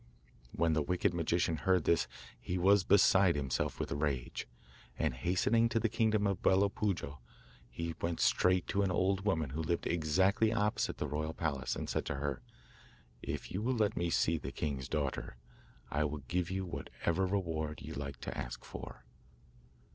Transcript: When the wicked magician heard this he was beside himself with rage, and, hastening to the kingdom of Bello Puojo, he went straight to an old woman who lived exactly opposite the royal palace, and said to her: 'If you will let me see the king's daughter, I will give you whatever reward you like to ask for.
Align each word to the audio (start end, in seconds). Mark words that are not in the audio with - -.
When 0.51 0.73
the 0.73 0.81
wicked 0.81 1.13
magician 1.13 1.57
heard 1.57 1.83
this 1.83 2.07
he 2.39 2.57
was 2.57 2.83
beside 2.83 3.35
himself 3.35 3.79
with 3.79 3.91
rage, 3.91 4.47
and, 4.97 5.13
hastening 5.13 5.69
to 5.69 5.79
the 5.79 5.89
kingdom 5.89 6.25
of 6.25 6.41
Bello 6.41 6.69
Puojo, 6.69 7.19
he 7.69 7.93
went 8.01 8.19
straight 8.19 8.65
to 8.69 8.81
an 8.81 8.89
old 8.89 9.25
woman 9.25 9.51
who 9.51 9.61
lived 9.61 9.85
exactly 9.85 10.51
opposite 10.51 10.97
the 10.97 11.05
royal 11.05 11.35
palace, 11.35 11.75
and 11.75 11.87
said 11.87 12.05
to 12.07 12.15
her: 12.15 12.41
'If 13.21 13.51
you 13.51 13.61
will 13.61 13.75
let 13.75 13.95
me 13.95 14.09
see 14.09 14.39
the 14.39 14.51
king's 14.51 14.89
daughter, 14.89 15.37
I 15.91 16.03
will 16.05 16.23
give 16.27 16.49
you 16.49 16.65
whatever 16.65 17.27
reward 17.27 17.83
you 17.83 17.93
like 17.93 18.17
to 18.21 18.35
ask 18.35 18.65
for. 18.65 19.03